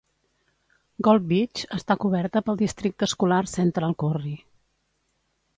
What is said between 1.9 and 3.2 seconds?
coberta pel districte